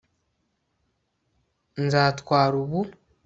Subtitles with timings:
[1.85, 2.79] nzatwara ubu